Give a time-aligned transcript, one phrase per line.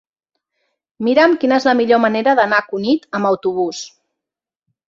[1.07, 3.83] Mira'm quina és la millor manera d'anar a Cunit amb autobús.